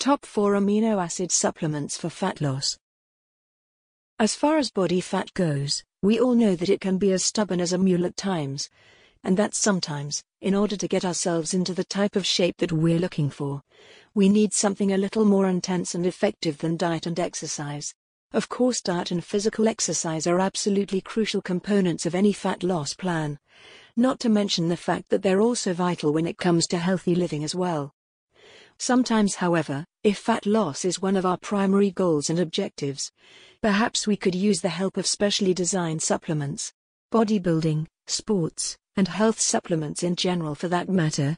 [0.00, 2.78] Top 4 Amino Acid Supplements for Fat Loss.
[4.18, 7.60] As far as body fat goes, we all know that it can be as stubborn
[7.60, 8.70] as a mule at times.
[9.22, 12.98] And that sometimes, in order to get ourselves into the type of shape that we're
[12.98, 13.60] looking for,
[14.14, 17.92] we need something a little more intense and effective than diet and exercise.
[18.32, 23.38] Of course, diet and physical exercise are absolutely crucial components of any fat loss plan.
[23.98, 27.44] Not to mention the fact that they're also vital when it comes to healthy living
[27.44, 27.92] as well.
[28.78, 33.12] Sometimes, however, if fat loss is one of our primary goals and objectives,
[33.60, 36.72] perhaps we could use the help of specially designed supplements.
[37.12, 41.36] Bodybuilding, sports, and health supplements in general for that matter,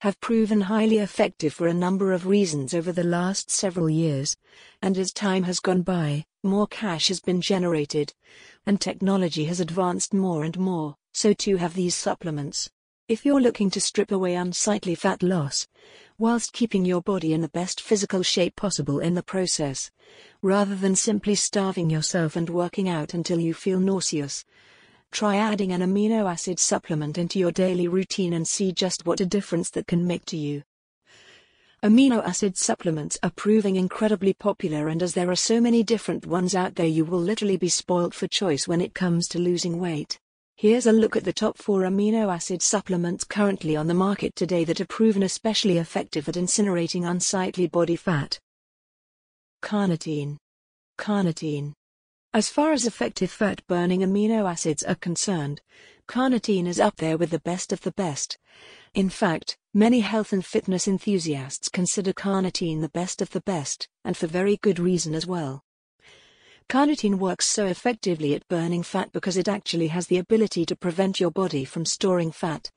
[0.00, 4.36] have proven highly effective for a number of reasons over the last several years,
[4.82, 8.14] and as time has gone by, more cash has been generated,
[8.66, 12.70] and technology has advanced more and more, so too have these supplements.
[13.08, 15.68] If you're looking to strip away unsightly fat loss,
[16.18, 19.90] whilst keeping your body in the best physical shape possible in the process,
[20.42, 24.44] rather than simply starving yourself and working out until you feel nauseous,
[25.12, 29.26] Try adding an amino acid supplement into your daily routine and see just what a
[29.26, 30.62] difference that can make to you.
[31.82, 36.54] Amino acid supplements are proving incredibly popular, and as there are so many different ones
[36.54, 40.18] out there, you will literally be spoilt for choice when it comes to losing weight.
[40.56, 44.64] Here's a look at the top four amino acid supplements currently on the market today
[44.64, 48.38] that are proven especially effective at incinerating unsightly body fat.
[49.62, 50.38] Carnitine.
[50.98, 51.74] Carnitine
[52.36, 55.62] as far as effective fat burning amino acids are concerned,
[56.06, 58.36] carnitine is up there with the best of the best.
[58.92, 64.18] In fact, many health and fitness enthusiasts consider carnitine the best of the best, and
[64.18, 65.62] for very good reason as well.
[66.68, 71.20] Carnitine works so effectively at burning fat because it actually has the ability to prevent
[71.20, 72.72] your body from storing fat,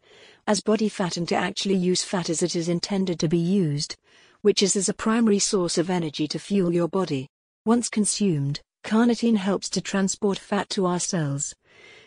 [0.46, 3.96] as body fat and to actually use fat as it is intended to be used,
[4.42, 7.28] which is as a primary source of energy to fuel your body.
[7.66, 11.56] Once consumed, Carnitine helps to transport fat to our cells,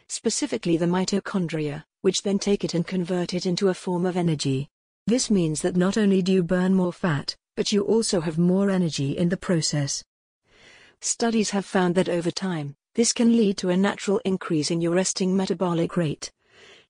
[0.09, 4.69] specifically the mitochondria, which then take it and convert it into a form of energy.
[5.09, 8.71] This means that not only do you burn more fat, but you also have more
[8.71, 10.05] energy in the process.
[11.05, 14.95] Studies have found that over time, this can lead to a natural increase in your
[14.95, 16.31] resting metabolic rate,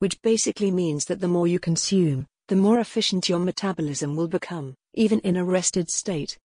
[0.01, 4.75] which basically means that the more you consume, the more efficient your metabolism will become,
[4.93, 6.39] even in a rested state.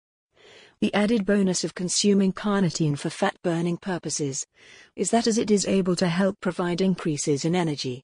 [0.79, 4.45] The added bonus of consuming carnitine for fat burning purposes
[4.95, 8.03] is that as it is able to help provide increases in energy,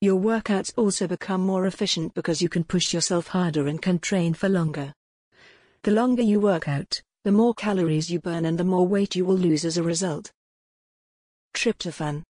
[0.00, 4.32] your workouts also become more efficient because you can push yourself harder and can train
[4.32, 4.94] for longer.
[5.82, 9.24] The longer you work out, the more calories you burn and the more weight you
[9.24, 10.30] will lose as a result.
[11.54, 12.22] Tryptophan.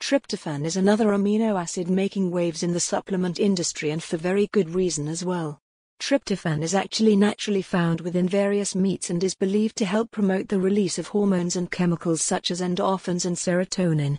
[0.00, 4.70] Tryptophan is another amino acid making waves in the supplement industry and for very good
[4.70, 5.60] reason as well.
[6.00, 10.58] Tryptophan is actually naturally found within various meats and is believed to help promote the
[10.58, 14.18] release of hormones and chemicals such as endorphins and serotonin,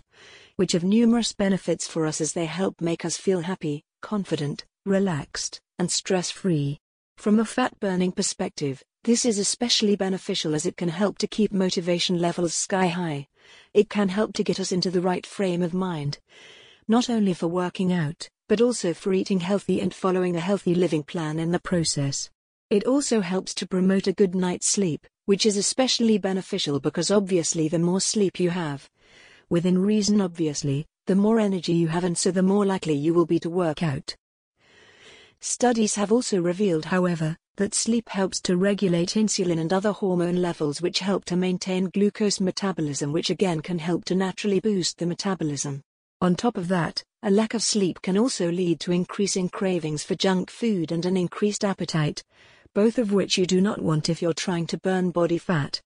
[0.54, 5.60] which have numerous benefits for us as they help make us feel happy, confident, relaxed,
[5.80, 6.78] and stress free.
[7.16, 11.52] From a fat burning perspective, this is especially beneficial as it can help to keep
[11.52, 13.26] motivation levels sky high.
[13.74, 16.20] It can help to get us into the right frame of mind,
[16.86, 21.02] not only for working out, but also for eating healthy and following a healthy living
[21.02, 22.30] plan in the process.
[22.70, 27.66] It also helps to promote a good night's sleep, which is especially beneficial because obviously
[27.66, 28.88] the more sleep you have,
[29.50, 33.26] within reason obviously, the more energy you have and so the more likely you will
[33.26, 34.14] be to work out.
[35.40, 40.80] Studies have also revealed, however, that sleep helps to regulate insulin and other hormone levels
[40.80, 45.82] which help to maintain glucose metabolism, which again can help to naturally boost the metabolism.
[46.20, 50.14] On top of that, a lack of sleep can also lead to increasing cravings for
[50.14, 52.22] junk food and an increased appetite,
[52.74, 55.80] both of which you do not want if you're trying to burn body fat.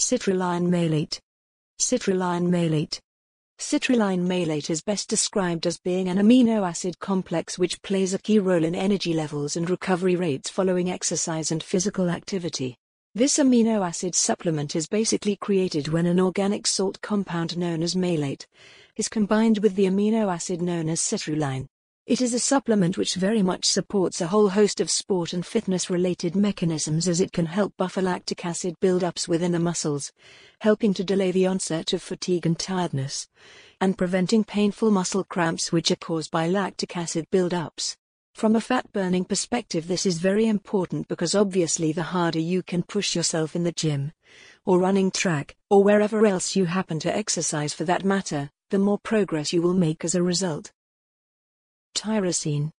[0.00, 1.20] Citrulline malate.
[1.80, 3.00] Citrulline malate.
[3.58, 8.38] Citrulline malate is best described as being an amino acid complex which plays a key
[8.38, 12.76] role in energy levels and recovery rates following exercise and physical activity.
[13.16, 18.46] This amino acid supplement is basically created when an organic salt compound known as malate
[18.96, 21.66] is combined with the amino acid known as citrulline.
[22.08, 25.90] It is a supplement which very much supports a whole host of sport and fitness
[25.90, 30.10] related mechanisms as it can help buffer lactic acid buildups within the muscles,
[30.62, 33.28] helping to delay the onset of fatigue and tiredness,
[33.78, 37.94] and preventing painful muscle cramps which are caused by lactic acid buildups.
[38.34, 42.84] From a fat burning perspective, this is very important because obviously, the harder you can
[42.84, 44.12] push yourself in the gym,
[44.64, 48.98] or running track, or wherever else you happen to exercise for that matter, the more
[48.98, 50.72] progress you will make as a result.
[51.94, 52.70] Tyrosine.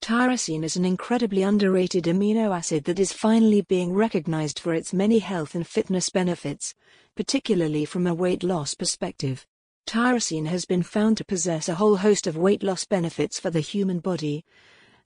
[0.00, 5.18] Tyrosine is an incredibly underrated amino acid that is finally being recognized for its many
[5.18, 6.74] health and fitness benefits,
[7.16, 9.46] particularly from a weight loss perspective.
[9.86, 13.60] Tyrosine has been found to possess a whole host of weight loss benefits for the
[13.60, 14.44] human body,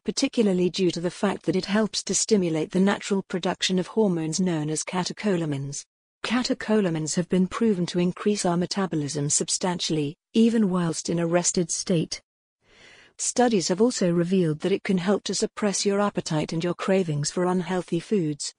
[0.05, 4.41] particularly due to the fact that it helps to stimulate the natural production of hormones
[4.41, 5.85] known as catecholamines.
[6.25, 12.21] Catecholamines have been proven to increase our metabolism substantially, even whilst in a rested state.
[13.19, 17.31] Studies have also revealed that it can help to suppress your appetite and your cravings
[17.31, 18.55] for unhealthy foods,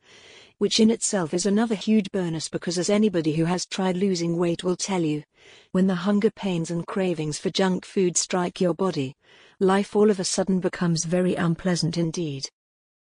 [0.57, 4.63] which in itself is another huge bonus because, as anybody who has tried losing weight
[4.63, 5.23] will tell you,
[5.71, 9.15] when the hunger pains and cravings for junk food strike your body,
[9.59, 12.49] life all of a sudden becomes very unpleasant indeed.